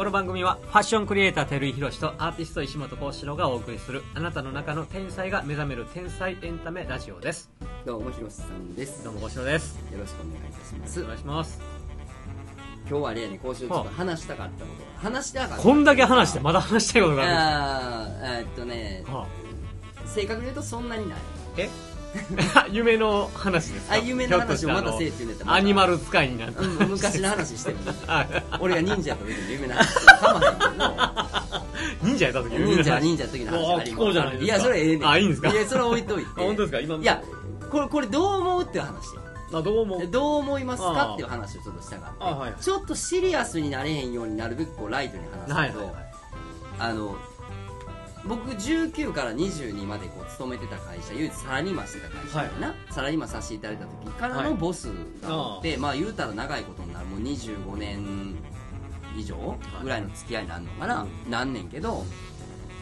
[0.00, 7.50] この番組はファッションクリエイター照井宏とアーティスト石本幸四郎がお送りするあなたの中の天才が目覚める天才エンタメラジオです。
[7.84, 9.04] どうも広瀬さんです。
[9.04, 9.78] どうも幸四郎です。
[9.92, 11.02] よろしくお願いいたします。
[11.02, 11.60] お願いします。
[12.88, 15.06] 今日はあれやねこうしようちょっと話したかったこと。
[15.06, 15.62] 話したかった。
[15.62, 19.26] こんだけ話してまだ話したいことがあるあーえーっとねは
[20.06, 21.18] 正確に言うとそんなにない。
[21.58, 21.68] え？
[22.70, 23.94] 夢の話ですか？
[23.94, 26.60] あ夢の話をまたせえって言うんだったアニマル使いになった。
[26.62, 28.26] うん昔の話してもいいあ
[28.60, 29.86] 俺が忍者やった時の夢の話。
[29.88, 30.00] して
[32.02, 32.76] 忍者やった時夢の話。
[32.76, 34.44] 忍者忍者の時の話ありおー聞こうじゃないですか。
[34.44, 35.08] いやそれええねん。
[35.08, 35.48] あいいんですか？
[35.50, 36.30] いやそれ置いといて。
[36.36, 36.80] あ本当ですか？
[36.80, 37.22] 今いや
[37.70, 38.94] これこれどう思うっていう話。
[39.52, 42.26] あどうもどう思いますかっていう話をちょっとしたかった。
[42.26, 42.54] あはい。
[42.60, 46.12] ちょっとシリアスになれへんようになるべくこうライトに話すけど、はいはいはい。
[46.78, 47.16] あの
[48.26, 54.88] 僕19から22までこう勤めてた会社唯一サラリーマンしてた会社やな、サラリーマンさせていただいた時からはいのボス
[55.22, 58.36] がおって、まあ言うたら長いことになるもう25年
[59.16, 62.04] 以上ぐらいの付き合いになるのかな、なんねんけど、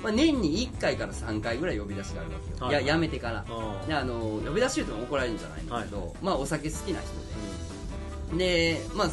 [0.02, 2.82] まあ、年に1回から3回ぐらい呼び出しがあるわけよ、はい。
[2.82, 3.44] い、ややめてから。
[3.48, 8.44] あであの呼び出し言うても怒られるんじゃないんだけど、まあお酒好きな人で。
[8.44, 9.10] でまあ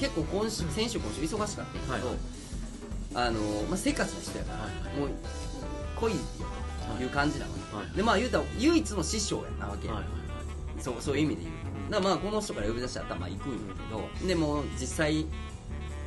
[0.00, 2.14] 結構今週先週今週忙しかったけど、はいはい。
[3.14, 4.98] あのまあ、せっかちな人やから、はい。
[4.98, 5.08] もう
[5.96, 6.18] 来いよ
[6.96, 7.96] という感じなの、はい。
[7.96, 10.12] でまあ言うたら唯一の師匠やなわけや、はいはい
[10.78, 11.54] そうそういう意味で言う。
[11.88, 13.58] とだからまあこの人から呼び出しちゃったらまあ行くんや
[14.20, 15.26] けどでも実際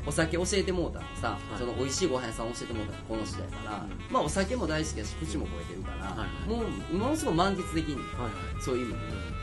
[0.06, 1.58] お酒教えてもうたのさ、い。
[1.58, 4.14] その美味しいご飯屋さん教えてもうたのこの人やから、うん。
[4.14, 6.50] まあお酒も大好きだし口も超えてるから、はいはい。
[6.50, 8.32] もうものすごく満喫できんはいはい。
[8.62, 9.00] そういう意味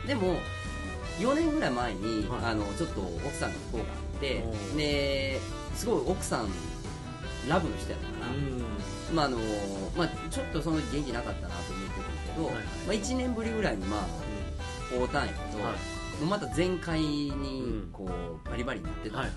[0.07, 0.37] ででも
[1.19, 2.45] 4年ぐらい前に、はい。
[2.45, 3.85] あのちょっと奥さんの不幸があ
[4.17, 4.43] って
[4.77, 5.39] で
[5.75, 6.47] すごい奥さん
[7.47, 9.15] ラブの人やったかな、うん。
[9.15, 9.37] まああの
[9.97, 12.63] まあ、ちょっとその時元気なかったなと思ってるけど、はいはい。
[12.63, 14.07] まあ、1年ぶりぐらいにまあ
[14.93, 17.89] 会うたんやけど、また全開にうん。
[17.91, 18.05] こ
[18.45, 19.29] うバリバリになってた、はい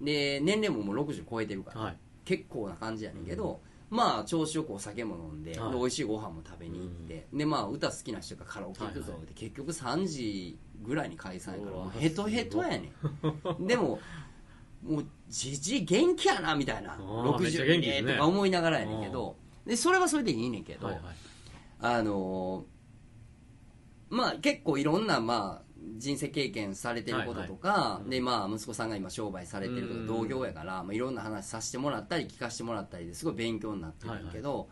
[0.00, 1.86] で年齢ももう60超えてるから、はい。
[1.90, 5.72] はい結構な感じやねんけど、まあ調子よくお酒も飲んで,、はい。
[5.72, 9.34] で美味しいご飯も食べに行って、でまあ歌好きな人がカラオケ行くぞって、はいはい。
[9.34, 12.92] 結局3時ぐらいに解散やからもうヘトヘトやね
[13.58, 13.66] ん。
[13.66, 13.98] でも
[14.82, 16.96] もうじじい元気やなみたいな。
[16.96, 18.12] ーめっちゃ60元気ですね。
[18.12, 19.36] とか思いながらやねんけど。
[19.66, 21.04] でそれはそれでいいねんけど、はいはい。
[21.80, 22.72] あのー
[24.14, 28.10] まあ結構いろんなまあ人生経験されてることとか、はいはい。
[28.10, 30.06] でまあ息子さんが今商売されてることうん。
[30.06, 34.68] 同業やから、まあ、いろんな話させてもらったり聞かせてもらったりですごい勉強になってるけど、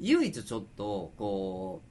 [0.00, 1.82] 唯一ちょっとこ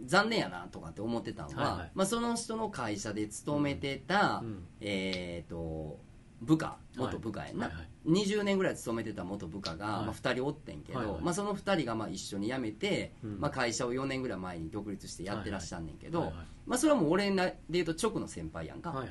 [0.00, 1.90] う残念やなとかって思ってたのは、はいはい。
[1.94, 4.64] まあ、その人の会社で勤めてた、うん。
[4.80, 5.98] えっ、と
[6.40, 7.88] 部下元部下やな、はいはい。
[8.06, 10.06] 20年ぐらい勤めてた元部下が、はい。
[10.06, 11.20] まあ、2人おってんけど、はいはい。
[11.22, 13.40] まあ、その2人がまあ一緒に辞めて、うん。
[13.40, 16.36] まあ、会社を4年ぐらい前に独立してやってらっしゃんねんけど、はいはい。
[16.66, 19.10] まあ、それはもう俺で言うと直の先輩やんか、はいはい。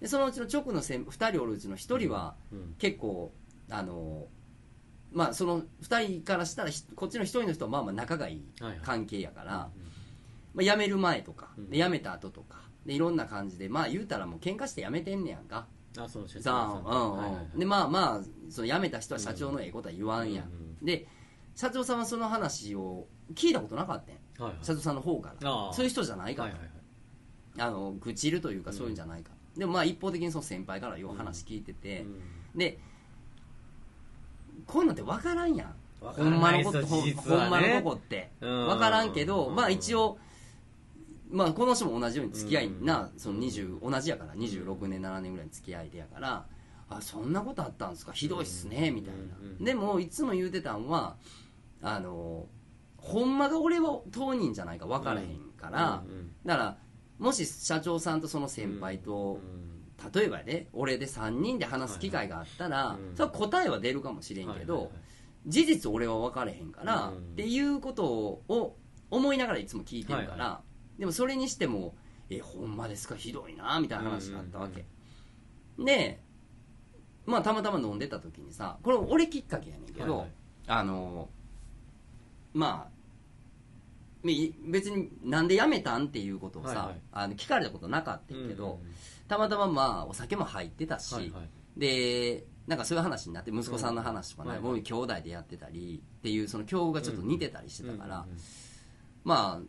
[0.00, 2.74] でそのうちの直の先2人おるうちの1人はうん。
[2.78, 3.32] 結構
[3.70, 4.26] あの
[5.12, 8.80] まあその2人からしたらひこっちの1人の人はまあまあ仲がいいはいはい。
[8.82, 9.90] 関係やから、うん
[10.54, 15.66] まあ、辞める前とか辞めた後とかでいろんな感じでまあ言うたらもう喧嘩して辞めてんねやんか
[15.98, 17.16] あその社長さあ、うんうん。
[17.16, 17.58] はいはいはい。
[17.58, 18.20] でまあまあ
[18.50, 21.06] その辞めた人は社長のええことは言わんやん、うんで
[21.54, 24.64] 社長さんはその話を聞いたことなかったんはいはい。
[24.64, 25.72] 社長さんの方から。
[25.72, 27.68] そういう人じゃないから、はいはいはい。
[27.68, 32.06] あの愚痴るというかそういうんじゃないから、でもまあ一方的にその先輩からよう話聞いてて、
[32.54, 32.78] で
[34.66, 35.74] こういうのって分からんやん。
[36.00, 36.86] ほんまのこと、ね。
[36.86, 38.30] ほんまのとこって。
[38.40, 38.66] うん。
[38.68, 40.18] 分からんけど、うんまあ一応
[41.30, 46.46] まあこの人も同じように付き合いな、その20同じやから26年7年ぐらいの付き合いでやから
[46.88, 48.12] あそんなことあったんですか？
[48.12, 51.16] ひどいっすねみたいな、うんでもいつも言うてたんは
[51.82, 52.46] あの
[52.96, 56.02] ほんまが俺は当人じゃないか分からへんから、
[56.44, 56.76] だから
[57.18, 59.40] もし社長さんとその先輩と、
[60.14, 64.90] 例えばね俺で3人で話す機会があったら、それは答えは出るかもしれんけど、
[65.46, 67.16] 事実俺は分かれへんから、うん。
[67.16, 68.76] っていうことを
[69.10, 70.60] 思いながらいつも聞いてるから、は
[71.00, 71.94] でもそれにしても
[72.30, 73.16] 「えほんまですか？
[73.16, 74.84] ひどいな」みたいな話があったわけ、
[75.82, 76.20] で
[77.26, 80.30] まあたまたま飲んでた時にさこれ俺きっかけやねんけど、はいはい。
[80.68, 81.28] あの
[82.52, 82.90] まあ
[84.22, 87.00] み別になんで辞めたんっていうことをさ、はいはい。
[87.12, 88.78] あの聞かれたことなかったけど、
[89.26, 91.48] たまたままあお酒も入ってたし、はいはい。
[91.78, 98.26] でなんかそういう話になって息子さんの話とかね、うん僕兄弟でやってたりっていうその境遇がちょっと似てたりしてたから、
[99.24, 99.68] まあうん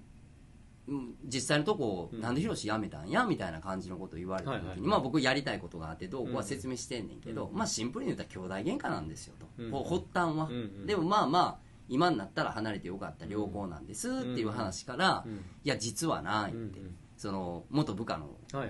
[1.26, 2.22] 実際のとこ、うん。
[2.22, 7.08] なんでヒロシ辞めたんやみたいな感じのことを言われた時に、はいはいまあ僕やりたいことがあってどうこうは説明してん。
[7.08, 10.86] ねんけど、まあシンプルに言ったら兄弟喧嘩なんですよと、う発端は、うんうん。
[10.86, 11.58] でもまあまあ
[11.88, 15.34] 今になったら離れてよかった良好なんですっていう話から、うん。
[15.34, 16.80] いや実はな言って、
[17.18, 18.30] その元部下の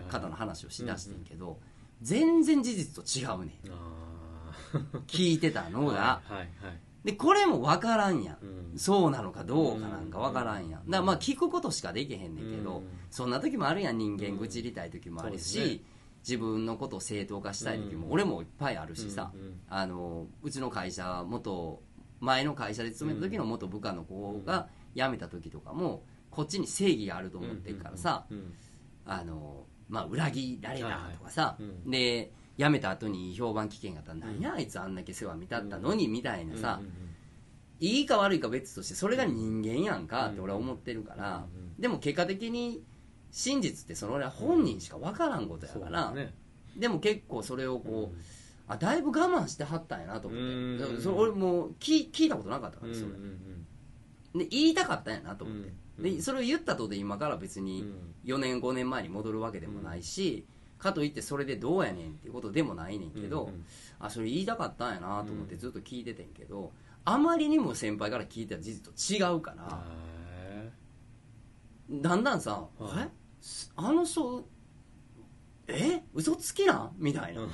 [0.10, 1.60] 方の話をしだしてんけど、
[2.02, 3.72] 全然事実と違うねん。
[3.72, 4.02] あ
[5.08, 6.48] 聞いてたのが、はいはい
[7.04, 8.78] でこれも分からんやん、うん。
[8.78, 10.86] そうなのかどうかなんか分からんやん。
[10.86, 12.84] だからまあ聞くことしかできへんねんけど、うん。
[13.10, 15.82] そんな時もあるやん人間愚痴りたい時もあるし、そうですね。
[16.20, 18.14] 自分のことを正当化したい時も、うん。
[18.14, 21.80] 俺もいっぱいあるしさ、うんうんあのうちの会社元
[22.20, 28.54] 前の会社で勤めた時の元部下の子が辞めた時とかもこっちに正義があると思ってるからさ、うんうん
[29.06, 30.86] あのまあ、裏切られた
[31.18, 36.92] とかさ、で辞めた後に評判危険があったら何やあいつあんだけ世話見たったのにみたいなさ、うんうん
[37.84, 42.84] いいか悪いか別としてそれが人間やんかって俺は思ってるから、うんでも結果的に
[43.32, 46.14] 真実ってその俺は本人しか分からんことやから、
[46.78, 48.18] でも結構それをこう、
[48.68, 53.18] あだいぶ我慢してはったんやなと思って、うんそれ俺もう聞聞いたことなかったからそれ、うんう
[54.38, 58.14] んで言いたかったんやなと思って、うんでそれを言ったとで今から別にうん。
[58.26, 60.46] 4年5年前に戻るわけでもないし、
[60.82, 63.66] かといってそれでどうやねんっていうことでもないねんけど、うんうん
[64.04, 66.72] あそれ言いたかったんやなと思ってずっと聞いててんけど、
[67.06, 69.84] あまりにも先輩から聞いた事実と違うから、
[70.40, 70.72] へ
[71.92, 74.44] だんだんさ「はいえすあの人
[75.68, 76.02] え？
[76.16, 77.50] 嘘つきなん?」みたいな、ー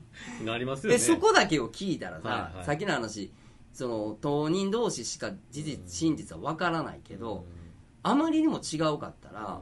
[0.42, 0.98] なりますよね。
[0.98, 2.64] でそこだけを聞いたらさ、はいはい。
[2.64, 3.30] さっきの話
[3.74, 7.44] その当人同士しか事実真実は分からないけど、
[8.02, 9.60] あまりにも違うかったら、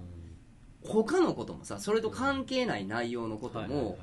[0.82, 3.98] 他のこともさそれと関係ない内容のことも、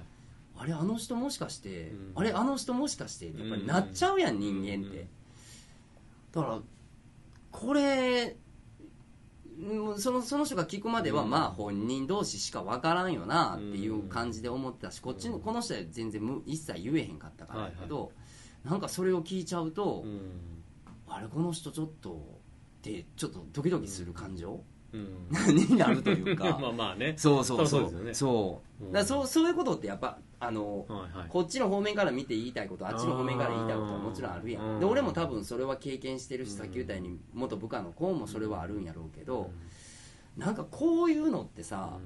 [0.56, 2.12] あれあの人もしかして、うん。
[2.15, 5.07] あれあの人もしかしてってやっぱりなっちゃうやん、人間って、
[6.33, 6.59] だから
[7.51, 8.35] これ
[9.59, 11.29] うんそのその人が聞くまでは、うん。
[11.31, 18.12] まあ本人同士しか分からんよなっていう感じで思ってたしこっちのこの人は全然む一切言えへんかったからやけど、
[18.63, 20.31] なんかそれを聞いちゃうと、うん。
[21.07, 24.62] あれこの人ちょっとってちょっとドキドキする感情、うん
[25.48, 26.58] になるというか。
[26.62, 27.14] まあまあね。
[27.18, 27.90] そうそうそう。
[27.90, 28.62] そうそ
[28.94, 29.04] う。
[29.04, 31.30] そうそういうことってやっぱあの、はいはい。
[31.30, 34.78] こっちの方面から見て言いたいことあっちの方面から言いたいことはもちろんあるやうん。
[34.78, 39.52] んで俺も多分それは経験してるしさっき言ったように元部下の子もそれはあるんやろうけど
[40.36, 41.98] なんかこういうのってさ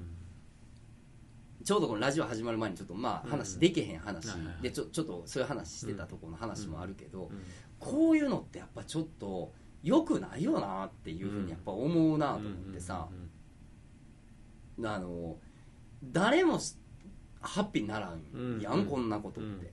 [1.62, 4.28] ちょうどこのラジオ始まる前にちょっとまあ話できへん話。
[4.62, 7.42] でちょちょっとそういう話してたところの話もあるけどうん。
[7.78, 13.08] こういうのってやっぱちょっと良くないよなっていうふうにやっぱ思うなと思ってさ。
[14.84, 15.36] あの
[16.02, 16.76] 誰もし
[17.40, 19.66] ハッピーにならんやん、うんこんなことって、うん。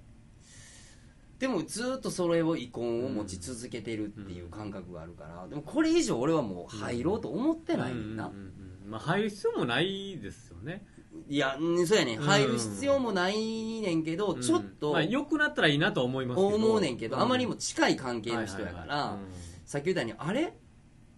[1.39, 8.39] でもずっとそれを遺恨を持ち続けてるっていう感覚があるからでもこれ以上俺はもう入ろうと思ってないねんな、うんうん
[8.85, 8.91] うん。
[8.91, 10.85] まあ入る必要もないですよね。
[11.27, 12.23] いやうんそうやねうん。
[12.23, 20.51] 入る必要もないねんけど、ちょっとまあ良くなったらいいなと思います思うねんけど、うあまりにも近い関係の人やから、はいはいはいさっき言ったようにあれ？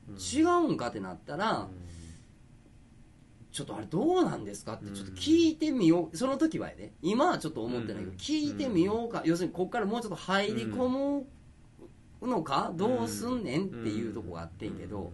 [0.09, 0.15] うん。
[0.18, 1.69] 違うんかってなったら、
[3.50, 8.18] ちょっとあれどうなんですかってちょっと聞いてみよう、その時はやで今はちょっと思ってないけど、うん。
[8.18, 15.13] 聞いてみようか、要するにここからもうちょっと入り込むのか、どうすんねんっていうとこがあってんけど、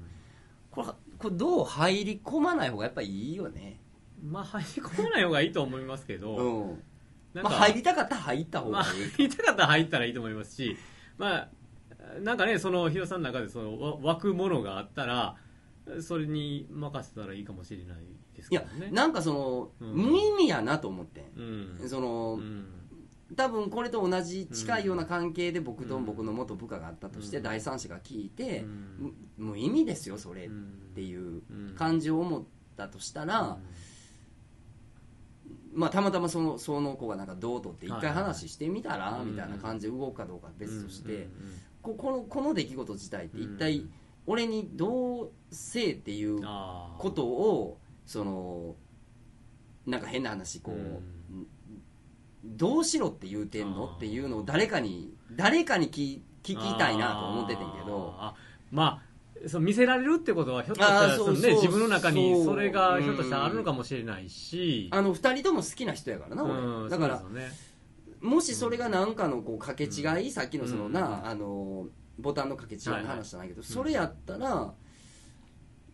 [0.71, 0.87] これ
[1.19, 3.79] これどう入り込まない方がやっぱいいよね。
[4.27, 6.83] まあ入り込まない方がいいと思いますけど、うん。
[7.33, 10.75] まあ、入りたかったら入った方まあがいい、入りたかったら入ったらいいと思いますし
[11.19, 11.49] まあ
[12.21, 15.35] なんかねそのヒロさんの中でそのわ湧くものがあったら
[16.01, 17.97] それに任せたらいいかもしれない
[18.35, 18.91] ですいやけどね。
[18.91, 19.93] なんかその、うん。
[19.95, 21.79] 無意味やなと思ってん。
[21.81, 21.89] うん。
[21.89, 22.67] その、うん。
[23.35, 26.05] 多分これと同じ近いような関係で僕とうん。
[26.05, 27.43] 僕の元部下があったとして、うん。
[27.43, 29.13] 第三者が聞いて、うん。
[29.37, 30.91] む無意味ですよそれっうん。
[30.93, 32.43] ていううん感じを思っ
[32.75, 33.57] たとしたら、
[35.73, 41.27] まあ、たまたまそのその子がなんかどうとって一回話してみたら、みたいな感じで動くかどうかは別として、うんうん
[41.87, 43.89] ここのこの出来事自体って一う体ん。
[44.25, 46.41] 俺にどうせえっていう
[46.97, 48.75] ことをその
[49.85, 51.47] なんか変な話こう、うん。
[52.43, 58.15] どうしろって言うてんのっていうのを誰かに誰かに聞聞きたいなと思っててんけど。
[58.71, 59.07] まあ
[59.45, 67.51] そう見せられるってことはひょっとしたらそのね、自分の中にそれがひょっとしたらあるのかもしれないし、あの2人とも好きな人やからなうん俺だからね
[68.21, 71.25] もしそれが何かのこう掛け違い、さっきのそのな、うん。
[71.27, 71.87] あの
[72.19, 73.63] ボタンの掛け違いの話じゃないけど、い。
[73.63, 74.73] それやったら、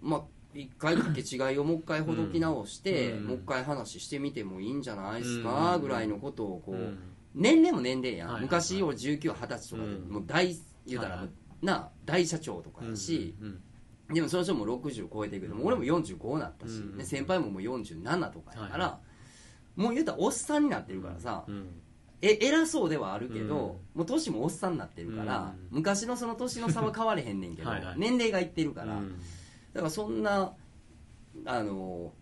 [0.02, 0.22] まあ
[0.54, 3.26] 一回掛け違いをもう一回ほどき直して、うん。
[3.26, 5.82] もう一回話してみてもいいんじゃないですか、うん。
[5.82, 7.00] ぐらいのことをこう、うん。
[7.36, 10.12] 年齢も年齢やん、昔俺19、20歳とかで、うん。
[10.12, 11.28] もう大言うたら、
[11.62, 13.62] な大社長とかやし、うん
[14.12, 19.00] でもその人も60超えてるけど、俺も45になったし、先輩ももう47とかやから、は
[19.76, 21.70] もう言うたらおっさんになってるからさ、うん
[22.26, 24.00] え偉そうではあるけど、うん。
[24.00, 25.78] もう年もおっさんになってるから、うん。
[25.78, 27.96] 昔のその年の差は変われへんねんけどはいはい。
[27.98, 29.20] 年齢がいってるから、うん。
[29.74, 30.54] だからそんな
[31.46, 32.14] あの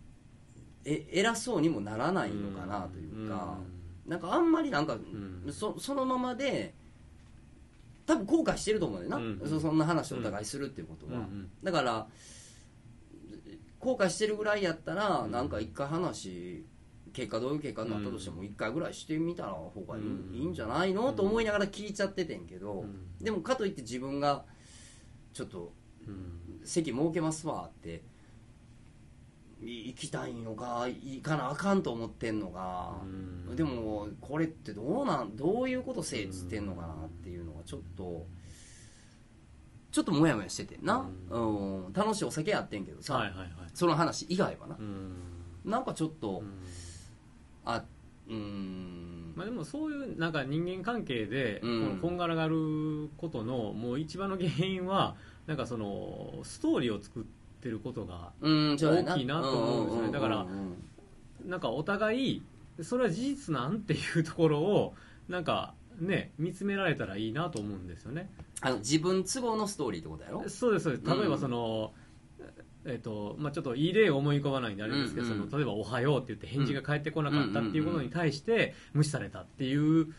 [0.86, 3.60] え偉そうにもならないのかなというか、
[4.08, 5.44] なんかあんまりなんか、ん。
[5.52, 6.74] そそのままで
[8.08, 9.42] 多分後悔してると思うよな、うん。
[9.48, 11.26] そそんな話をお互いするっていうことは、うん。
[11.26, 11.52] うん。
[11.64, 12.08] だから
[13.78, 15.32] 後悔してるぐらいやったら、うん。
[15.32, 16.66] なんか一回話
[17.14, 23.24] 結果どういう結果になったとしても一回ぐらいしてみたら方がいい,、うんいいんじゃないのと思いながら聞いちゃっててんけど、うん。
[23.24, 24.46] でもかといって自分が
[25.34, 25.74] ちょっと
[26.08, 26.62] うん。
[26.64, 28.04] 席設けますわって
[29.64, 33.06] い行きたいのか行かなあかんと思ってんのか、う
[33.54, 33.56] ん。
[33.56, 38.28] でもこれってどうなんどういうことせえっつってんのかなっていうのがちょっと
[39.92, 41.94] ちょっとモヤモヤしててんな、うん。
[41.94, 43.50] 楽しいお酒やってんけどさ、はいはいはい。
[43.74, 44.78] その話以外はな。
[44.80, 45.14] う、ん。
[45.66, 46.62] なんかちょっと、うん
[47.66, 47.84] あ
[48.28, 49.34] うーん。
[49.36, 51.90] まあ、でもそういうなんか人間関係でこうん。
[51.90, 55.16] のこんがらがることのもう一番の原因は
[55.48, 57.24] なんかそのストーリーを作っ
[57.62, 58.78] てることが大
[59.16, 60.12] きいなと思うんですよね。
[60.12, 60.46] だから
[61.46, 62.44] なんかお互い
[62.82, 64.94] それは事実なんっていうところを
[65.28, 68.30] なんかね見つめられたらいいなと思うんですよね。
[68.62, 70.48] あの自分都合のストーリーってことやろ？
[70.48, 71.06] そうですそうです。
[71.20, 71.94] 例えばその、
[72.86, 75.50] えっとまあ、ちょっといい例を思い浮かばないんであれですけど、うんうん。
[75.50, 80.14] その例えば「おはよう」って言って返事が返ってこなかったっていうことに対して無視されたっていう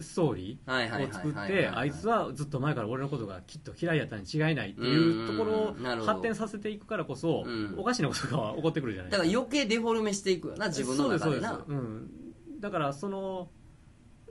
[0.00, 7.74] ストーリーを作っはいてあいつはずっと前から俺のことがきっと嫌いやったに違いないっていうところを発展させていくからこそ、うん。
[7.78, 9.30] おかしなことが起こってくるじゃないだですか。
[9.30, 11.18] から余計デフォルメしていくよな自分の中でな。
[11.20, 13.48] そうですそうです、うん、だからその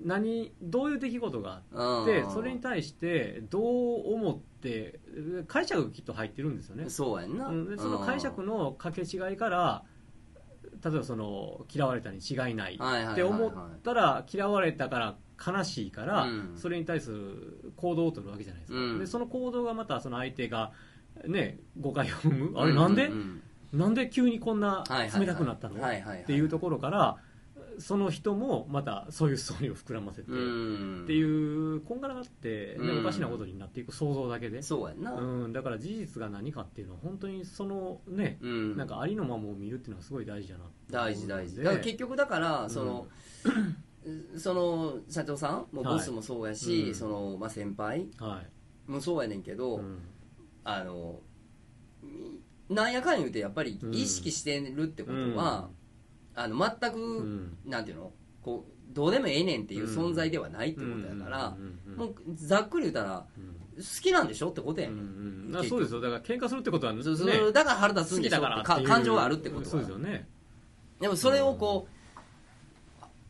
[0.04, 2.32] 何どういう出来事があってうん。
[2.32, 4.51] それに対してどう思って
[5.48, 9.84] 解釈がきっと入ってるんですよね、そうやんな、うん、でその解釈の掛け違いから
[10.84, 13.54] 例えばその嫌われたに違いないって思っ
[13.84, 16.52] たら嫌われたから悲しいから、うん。
[16.56, 19.00] それに対する行動を取るわけじゃないですか、うん。
[19.00, 20.72] でその行動がまたその相手が
[21.26, 22.60] ね誤解を生む。
[22.60, 23.42] あれなんで、うん。
[23.74, 24.10] なんで？
[24.10, 24.84] 急にこんな
[25.18, 27.18] 冷たくなったの、っていうところから
[27.80, 31.04] その人もまたそういうストーリーを膨らませて、うん。
[31.04, 33.00] っていうこんがらがって、ねうん。
[33.02, 38.78] おかしなことになっていく想像だけで、そうやんな、うん、だから事実が何かっていうのは本当にそのね、うん。
[38.78, 41.56] なんかありのままを見るっていうのはすごい大事だな大事大事。
[41.58, 43.08] でだから結局だからその、
[44.38, 45.94] その社長さんもはい。
[45.96, 46.96] ボスもそうやし、うん。
[46.96, 48.42] そのまあ、先輩は
[48.88, 50.00] い、もそうやねんけど、うん。
[50.64, 51.20] あの
[52.70, 55.70] なんやかん言うてやっぱりうん意識してるってことは、
[56.36, 57.58] あの全く、うん。
[57.66, 58.12] なんていうの？
[58.42, 63.58] こうどうでもええねんっていう存在ではないってことやから、うんうんうんもうざっくり言ったらうん。
[63.78, 64.96] 好きなんでしょってことやうん。
[64.96, 65.66] ねん、うん。
[65.66, 66.02] あそうですよ。
[66.02, 67.02] だから喧嘩するってことはね。
[67.04, 68.42] そうそうだから腹立つんでしょ？
[68.42, 69.62] か感情があるってこと。
[69.62, 70.28] はそうですよね。
[71.00, 71.88] でもそれをこ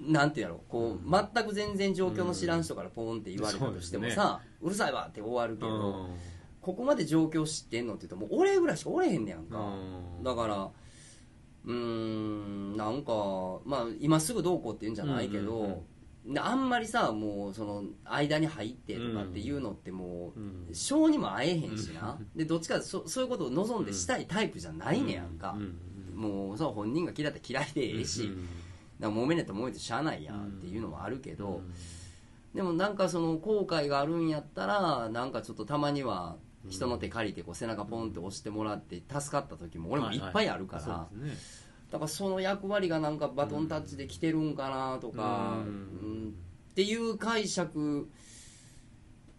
[0.02, 0.64] う、なんていうやろ？
[0.68, 1.30] こう、うん。
[1.34, 6.08] 全く全然状況の知らん人からポーンって言われたとしてもさ、うるさいわって終わるけど、うん。
[6.62, 10.24] ここまで状況知ってんのって言うともう俺ぐらいしかおれへんねやんか、うん。
[10.24, 10.70] だから
[11.66, 13.14] うーんなんか
[13.66, 15.82] まあ今すぐどうこうって言うんじゃないけど、うんうん
[16.38, 20.70] あんまりさもうその間に入ってとかっていうのってもう、うん。
[20.72, 25.76] 性にも合えへんしな、でどっちかそそういうことを望んでしたいタイプじゃないねやんか、うん
[26.16, 28.48] もうそう本人が嫌いだったら嫌いでええし、うん
[29.00, 31.74] だから揉めねえと揉めてしゃあないやんっていうのもあるけど、うん。
[32.54, 36.36] でもなんかその後悔があるんやったらなんかちょっとたまには
[36.70, 41.36] 人の手借りてこう背中ポンって押してもらって助かった時も俺もいっぱいあるから、はいはいね。
[41.92, 45.64] だからその役割がなんかバトンタッチで来てるんかなとか、うん。
[45.64, 45.70] う
[46.28, 46.34] ん。
[46.72, 48.10] っていう解釈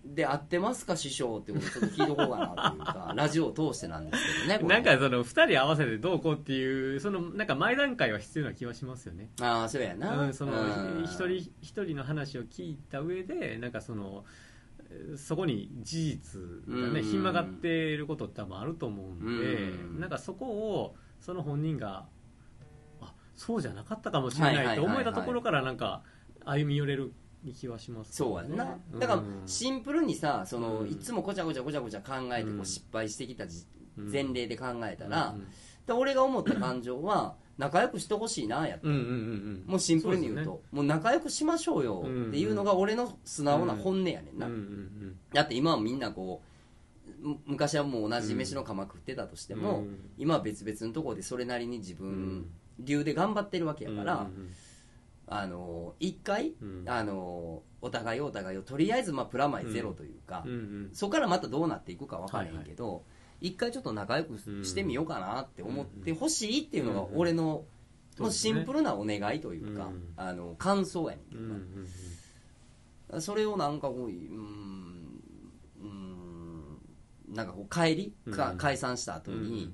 [0.04, 9.30] で合ってますか師匠ってことをちょっと聞いとこうかなというか ラジオを通してなんですけどねなんかその2人合わせてどうこうっていうそのなんか前段階は必要な気はしますよね。
[9.40, 11.04] ああそうやな、うん、そのうん。
[11.04, 11.28] 一人
[11.60, 14.51] 一人の話を聞いた上でなんかそのえー
[15.16, 17.04] そこに事実がねうん。
[17.04, 20.00] ひん曲がっていることって多分あると思うんでうん。
[20.00, 22.06] なんかそこをその本人が
[23.00, 26.02] あそうじゃなかったかもしれないと思えたところからなんか
[26.44, 27.12] 歩み寄れる
[27.58, 28.78] 気はしますそうやんな。
[28.92, 30.88] うんだからシンプルにさその、うん。
[30.88, 33.44] いつもごちゃごちゃごちゃごちゃ考えてこう失敗してきた
[33.96, 35.34] 前例で考えたら、
[35.88, 39.64] 俺が思った感情は仲良くしてほしいなやったうんうんうんうん。
[39.66, 40.62] もうシンプルに言うと。
[40.70, 45.16] そもう仲良くしましょうよっていうのが俺の素直な本音やねんな、うんうんうん。
[45.32, 46.42] だって今はみんなこ
[47.22, 50.10] うむ昔はもう同じ飯の釜食ってたとしても、うん。
[50.18, 52.46] 今は別々のところでそれなりに自分
[52.78, 54.50] 流で頑張ってるわけやから、うんうん
[55.28, 56.84] あの一回、うん。
[56.86, 63.02] あのお互いお互いをとりあえずまあプラマイゼロというか、うんうんそこからまたどうなっていくか分からへんけど、
[63.42, 67.64] 一回ちょっと仲良くしてみようかなって思ってほしいっていうのが俺の、
[68.30, 70.12] シンプルなお願いというか、うん。
[70.16, 71.28] あの感想やねん
[73.08, 75.20] けどそれをなんかこううーん
[75.82, 76.78] うーん
[77.34, 78.58] なんかこう帰り、かうん。
[78.58, 79.72] 解散した後に、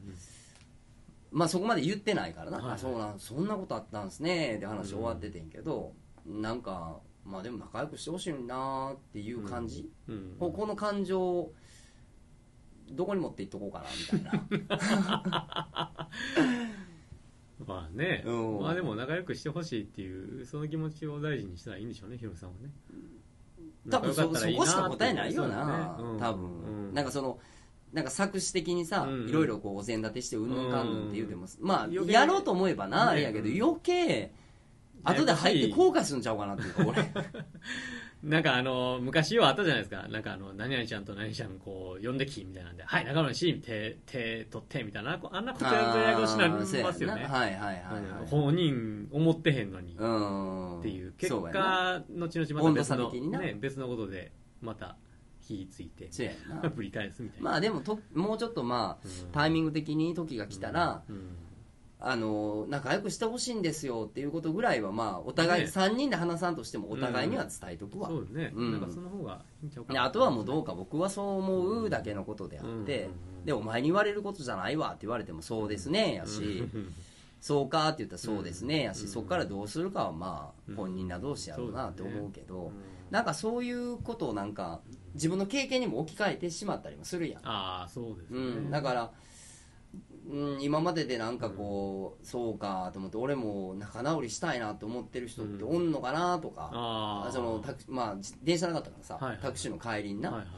[1.31, 5.93] まあそこまで言ってないからな、あそうなんそんなことあったんですねって話終わっててんけど、
[6.25, 11.53] なんかまあでも仲良くしてほしいなっていう感じ、うこの感情を
[12.93, 16.09] どこに持っていっとこうかなみたいな。
[17.67, 18.61] まあね、うん。
[18.61, 22.71] まあでも仲良くしてほしいっていうその気持ちを大事にしたらいいんでしょうねヒロミさんはね。
[23.91, 26.11] 多分そそこしか答えないよな、だね。
[26.11, 26.95] うん多分、うん。
[26.95, 27.39] なんかその
[27.93, 29.29] なんか作詞的にさ、うん。
[29.29, 33.63] いろいろこうお膳立てしてうんぬんかんぬんって言うても、まあ余計やろうと思えばな、ねあれやけどうん。
[33.63, 34.33] 余計
[35.05, 37.03] 後で入って後悔するんちゃうかなっていうか俺
[38.23, 40.09] なんかあの昔はあったじゃないですか。
[40.09, 45.21] なんかあの何々ちゃんと何々ちゃんこう呼んできみたいなんではい中村氏手手取ってみたいな。
[45.31, 47.23] あんなこちらのややこしなりますよね。
[47.23, 49.97] なはいはいはいはい、本人思ってへんのに。
[49.97, 50.81] うん。
[50.81, 54.97] っていう結果後々また別の,、ね、別のことでまた
[55.41, 56.11] 火ついて
[56.83, 59.31] り返 すみたいな、まあでもともうちょっとまあうん。
[59.31, 61.37] タイミング的に時が来たら、うん
[62.01, 68.73] あの仲良くしてほしいんですよっていうことぐらいはまあお互いね3人で話さんとしてもお互いには伝えとくわ、そうですね、うん。
[68.73, 73.45] なんかその方がいいんちゃうかでなあとはもうどうか僕はそう思うだけのことであって、うん。
[73.45, 76.95] でお前に言われることじゃないわって言われてもそうですねやし、うん。
[77.41, 79.09] そうかって言ったらそうですねやし、うん。
[79.09, 82.73] そこからどうするかはまあうん本人ら同士やろうなってそうですね思うけど、うん。
[83.11, 84.81] なんかそういうことをなんか
[85.15, 89.11] 自分の経験にも置き換えてしまったりもするやん、ああそうですね、うん、だから、
[90.29, 99.39] うん、今まででなんかこう、そうかと思って俺も仲直りしたいなと思ってる人っておんのかなとか、ああそのタクまあ、じ電車なかったからさ、はいはい。
[99.41, 100.49] タクシーの帰りにな、はいはい。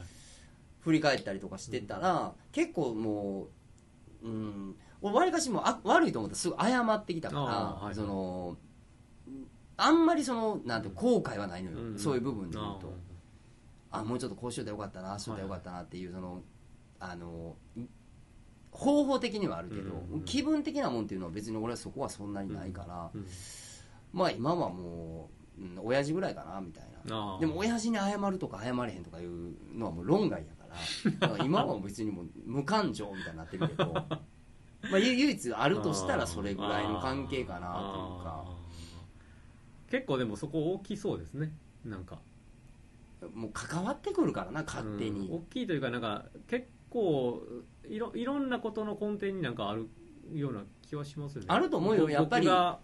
[0.80, 3.48] 振り返ったりとかしてたら、結構も
[4.22, 8.56] う、うん、俺わりかしもうあ悪いと思ったらすぐ謝ってきたから、あーはいその
[9.76, 12.92] あんまりそのなんて後悔はないのよ、うんそういう部分で言うあと
[13.92, 16.42] あもうちょっとこうしといたらよかったなああしといたらよかったなっていうその
[16.98, 17.56] あの
[18.70, 23.26] 方法的にはあるけど、うん気分的なもんっていうのは別に俺はそこはそんなにないから、うん
[24.12, 27.38] まあ今はもう、うん、親父ぐらいかなみたいな。
[27.38, 30.76] でも親父に謝るとか謝れへんとかいうのはもう論外やから
[31.28, 34.18] だから今は別にもう無感情みたいになってるけど ま
[34.94, 38.60] あゆ唯一あるとしたらそれぐらいの関係かなというか。
[39.90, 41.52] 結構でもそこ大きそうですね。
[41.84, 42.20] なんか。
[43.34, 45.34] もう関わってくるからな勝手に、うん。
[45.36, 47.42] 大きいというかなんか結構
[47.90, 49.88] いろいろんなことの根底になんかある
[50.32, 51.46] ような気はしますよね。
[51.48, 52.04] あると思うよ。
[52.04, 52.46] ぼやっぱり。
[52.46, 52.78] 僕が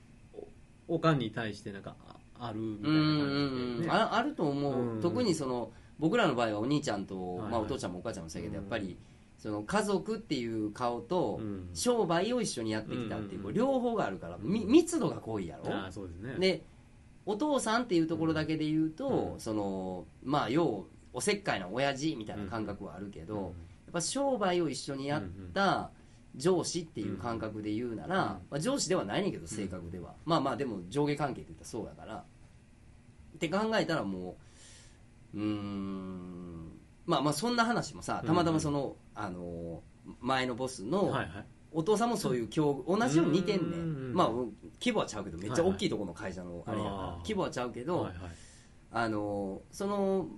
[0.88, 2.16] おおかんに対してなんかあ
[2.48, 8.64] あるみたいな感じで、ね、うんああると思う、うん特にその僕らの場合はお兄ちゃんと、まあ、お父ちゃんもお母ちゃんもそうやけど、うん。
[8.64, 8.98] やっぱり
[9.38, 11.70] その家族っていう顔とうん。
[11.72, 16.34] 商売を一緒にやってきたっていう,、両方があるからみ密度が濃いやろ、ああそうですね。
[16.38, 16.64] で
[17.24, 19.40] お父さんっていうところだけで言うと、うん。
[19.40, 23.54] そのまあ要おせっかいな親父みたいな感覚はあるけど、
[23.96, 25.90] やっぱ商売を一緒にやった
[26.34, 28.16] 上司っていう感覚で言うなら、
[28.50, 32.24] まあ、上司ではないねんけど性格では、まあまあでも上下関係って言ったらそうやから。
[33.36, 34.36] って考えたらも
[35.34, 36.72] ううーん
[37.04, 39.82] まあまあそんな話もさたまたまその、あの
[40.20, 41.14] 前のボスの、
[41.72, 44.28] お父さんもそういう境遇同じように似てんねうんんまあ
[44.80, 48.10] 規模はちゃうけどめっちゃ大きいところの会社のあれやから、規模はちゃうけど、
[48.90, 50.28] あのその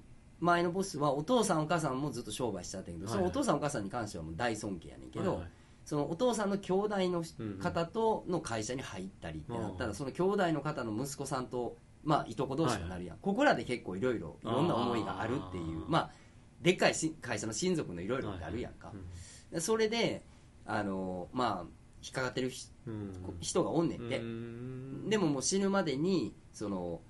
[0.41, 3.31] 前のボスはお父さんお母さんもずっと商売しちゃってんけど、はいはい。
[3.31, 5.49] そのお父さんお母さんに関してはもう大尊敬やねんけど、はいはい。
[5.85, 7.25] そのお父さんの兄弟の
[7.61, 16.11] 方との会社に入ったりってなったら、うんその兄弟の方の息子さんと、まあ、いとこ同士になるやん、ここらで結構いろいろいろんな思いがあるっていうまあ
[16.61, 18.93] でっかいし会社の親族のいろいろってあるやんか、
[19.51, 20.23] でそれで
[20.67, 23.13] あのまあ引っかかってるひうん。
[23.41, 25.09] 人がおんねんて、うん。
[25.09, 27.01] でももう死ぬまでにその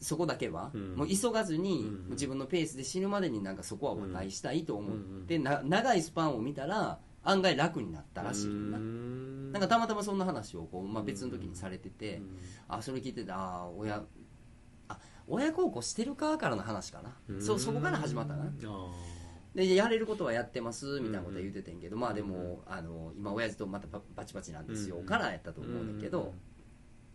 [0.00, 0.94] そこだけは、うん。
[0.96, 2.10] もう急がずに、うん。
[2.10, 8.46] 自分のペースで死ぬまでになんかそこは和解したいと思って、うんな長いスパンを見たら案外楽になったらしい。
[8.46, 9.52] な、うん。
[9.52, 12.38] なんかたまたまそんな話をこう、まあ、別の時にされてて、うん。
[12.68, 14.02] あそれ聞いててああ親
[14.88, 17.42] あ親孝行してるかからの話かな、うん。
[17.42, 18.44] そうそこから始まったな。
[18.44, 18.48] あ
[19.54, 26.34] でやれることはやってますみたいなことは言っててんけど、まあでもあの今親父とまたババチバチなんですよ、うんからやったと思うねんだけど、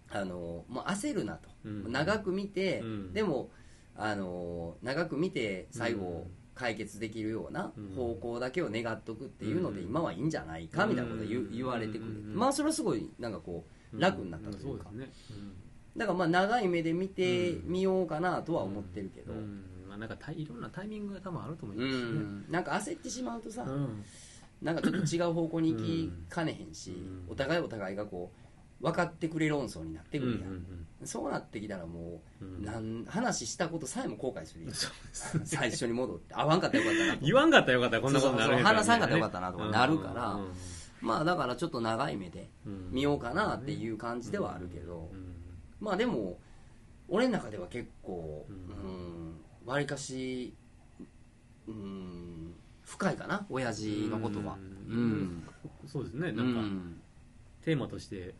[0.10, 1.92] あのもう焦るなと、うん。
[1.92, 3.14] 長く見て、うん。
[3.14, 3.50] でも
[3.96, 6.32] あの長く見て最後うん。
[6.56, 7.96] 解決できるようなうん。
[7.96, 9.88] 方向だけを願っとくっていうのでうん。
[9.88, 11.52] 今はいいんじゃないかみたいなことを言,、うん。
[11.52, 12.36] 言われてくれて、うん。
[12.36, 14.90] まあそれはすごいなんかこう楽になったというか、
[15.96, 19.34] だからまあ長い目で見てみようかなとは思ってるけど、
[19.88, 24.04] まあなんかたいろんなタイミングが多分あると思いうんますしねなんか焦ってしまうとさ、うん。
[24.62, 26.94] なんかちょっと違う方向に行きかねへんし、う
[27.30, 27.32] ん。
[27.32, 28.43] お互いお互いがこう
[28.84, 32.64] 分かってくれ論争になってくるやん、うんうんそうなってきたらもう、うん。
[32.64, 34.72] なん話したことさえも後悔する
[35.44, 36.34] 最初に戻って。
[36.34, 37.26] 会わんかったらよかったなと。
[37.26, 40.28] 言わんかったらよかったこんなことになる話さんかったらよかったななとかなるから。
[40.36, 40.54] うん。
[41.02, 42.90] まあだからちょっと長い目でうん。
[42.92, 45.36] 見ようかなっていう感じではあるけど、うん。
[45.82, 46.38] まあでも
[47.10, 50.54] 俺の中では結構ううんわり、かし
[51.68, 54.58] うん深いかな親父のことは。
[54.88, 55.12] ううん。
[55.40, 55.44] ん、
[55.86, 57.02] そうですねうなんかん。
[57.62, 58.34] テーマとして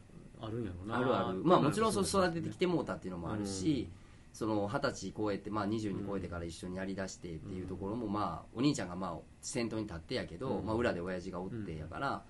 [0.46, 0.98] あるんやろうな。
[0.98, 1.42] あるある。
[1.44, 3.90] まあもちろんそう育ててきてもうたっていうのもあるし、
[4.34, 10.66] その二十歳超えて、まあ、22超えてから一緒にやりだしてっていうところも、まあ、お兄ちゃんがまあ先頭に立ってやけど、うん。
[10.66, 12.24] まあ、裏で親父がおってやから、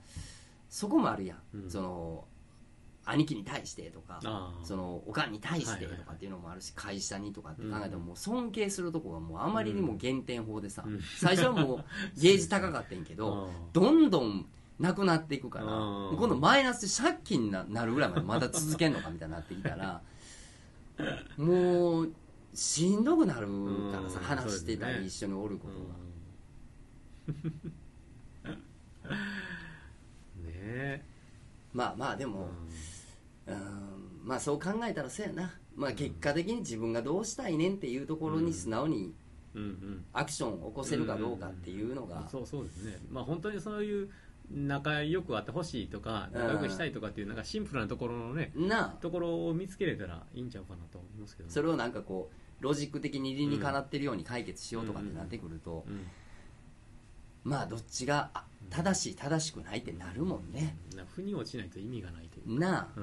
[0.70, 1.70] そこもあるやん、うん。
[1.70, 2.26] その
[3.06, 4.22] 兄貴に対してとか
[4.64, 8.04] そのおかんに対してとかっていうのもあるし会社にとかって考えたらうん。
[8.04, 11.86] もう尊敬するとこがもうあまりにも減点法でさ、うん最初はもう
[12.20, 13.50] ゲージ高かったんやけど、 うん。
[13.72, 14.46] どんどん
[14.84, 16.18] なくなっていくから、うん。
[16.18, 20.02] 今度マイナスで借金にななるぐらいまでまだ続けんのかみたいになってきたら
[21.38, 22.12] もう
[22.54, 23.48] しんどくなる
[23.94, 24.26] からさ、うん。
[24.26, 27.40] 話してたり一緒におることが、
[29.08, 30.44] うん。
[30.46, 31.06] ねえ。
[31.72, 32.50] まあまあでも、
[33.48, 33.56] うん。
[34.22, 39.14] まあそう考えたらそうやな、まあ、結果的に自分がどうしたいねんっていうところに素直に
[39.56, 39.64] うん。
[39.64, 43.00] うんアクションを起こせるかどうかっていうのが、そうそうですね。
[43.10, 44.10] まあ本当にそういう
[44.54, 46.40] 仲良くあってほしいとかうん。
[46.40, 49.02] 仲良くしたいとかっていうなんかシンプルなところのねなあ。
[49.02, 51.54] ところを見つけれたらいいんちゃうかなと思いますけどね。
[51.54, 56.06] それをなんかこうロジック的に理にかなってるように解決しようとかってなってくると、うん
[57.44, 60.78] まあどっちがあ正しい正しくないってなるもんね。
[60.96, 63.00] な腑に落ちないと意味がないというなあ。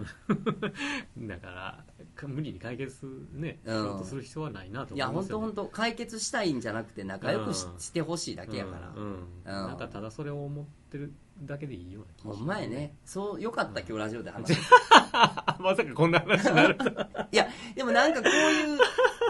[1.18, 1.84] だから
[2.14, 3.76] か無理に解決ねしうん。
[3.84, 7.78] ようとする必要はないなといや思いますよ、ね、本当本当解決したいんじゃなくて仲良くし,、うん。
[7.78, 9.04] してほしいだけやから、うん。
[9.04, 9.26] うん。
[9.44, 12.94] なんかただそれを思ってるだけでいいような気がほんまやね。
[13.04, 14.62] そうよかった今日ラジオで話して
[15.60, 16.84] まさかこんな話になると
[17.32, 18.78] いやでもなんかこういう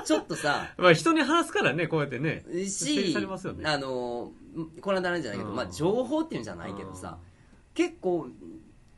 [0.05, 2.45] ちょっとさ まあ人に話すからねこうやってね。
[2.47, 3.65] 整理し、されますよね。
[3.65, 4.33] あの
[4.81, 5.57] この間なんじゃないけど、うん。
[5.57, 7.19] まあ、情報っていうんじゃないけどさ、
[7.75, 8.29] 結構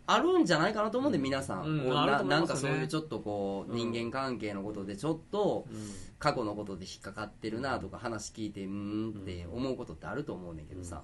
[0.07, 2.47] あるんじゃないかなと思うんで皆さん、うんこうなあると思いますね。
[2.47, 3.93] なんかそういうちょっとこううん。
[3.93, 5.79] 人間関係のことでちょっとうん。
[6.19, 11.03] 過去のことで引っかかってるなとか話聞いてうーんって思うことってあると思うねんけどさ、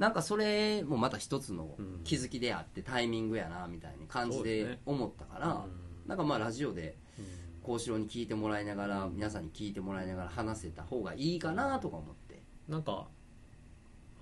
[0.00, 2.00] なんかそれもまた一つのうん。
[2.04, 6.08] 気づきであってタイミングやなみたいな感じで思ったから、うん。
[6.08, 7.24] なんかまあラジオでうん。
[7.62, 12.42] 幸四郎に聞いてもらいながら皆さんに聞いてもらいながら話せた方がいいかなとか思って。
[12.66, 13.08] なんか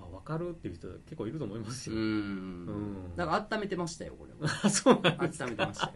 [0.00, 3.16] あ分かるっていう人結構いると思いますうよ、んん。
[3.16, 5.92] なんか温めてましたよこれ そうなんです温めてましたよ。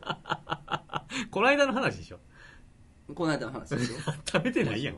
[1.33, 2.21] この間の話でしょ
[3.15, 3.99] この間の話ですよ
[4.31, 4.97] 食べてないやん。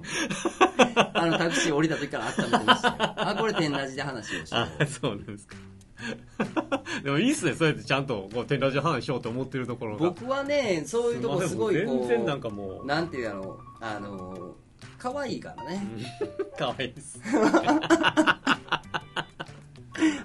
[1.15, 5.57] あのタクシー降りた時から温めてましたよあこれ天ラジで話をしよあうそうなんですか。
[7.03, 7.55] でもいいっすね。
[7.55, 10.11] そうやってちゃんとこう天ラジオ話しようと思ってるところが。
[10.11, 12.87] 僕はねそういうとこすごいこう全然なんかもう。
[12.87, 14.55] なんていうやろあの
[14.99, 15.87] 可愛いからね。
[16.59, 17.21] かわいいです。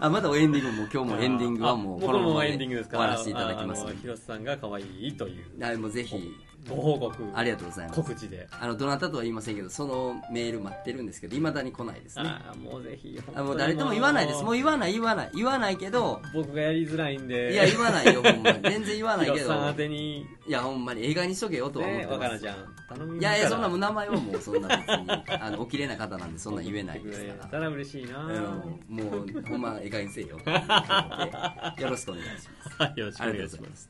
[0.02, 2.98] あまだエンディングも今日もエンディングはもうこのままでエンディングですか。
[2.98, 5.62] ら終わらせていただきます広瀬さんが可愛いという。
[5.62, 6.36] はいもうぜひ
[6.68, 8.02] ご報告ありがとうございます。
[8.02, 8.48] 告知で。
[8.52, 12.24] あのどなたとは言いませんけどそのメール待ってるんですけどいまだに来ないですね。
[12.26, 13.20] ああもうぜひ。
[13.34, 14.44] あもう誰とも言わないです。
[14.44, 17.54] もう言わない言わない言わないけど僕がやりづらいんで。
[17.54, 18.62] いや言わないよほんまに。
[18.62, 19.54] 全然言わないけど。
[20.48, 22.44] いやほんまに映画にしとけよとは思ってます。
[22.44, 22.52] ね
[23.20, 23.62] いやいやそん。
[23.62, 27.46] な名前はもうそんな別にあのお綺麗な方なんでそんな言えないですから。
[27.46, 28.26] たら嬉しいな。
[28.26, 30.38] うんもうほんまええ加減にせえよ。
[31.78, 32.84] よろしくお願いします。
[32.84, 33.90] はいよろしくお願いします